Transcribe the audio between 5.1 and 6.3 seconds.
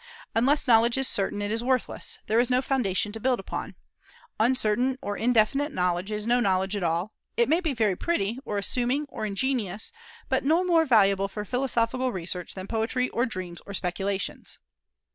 indefinite knowledge is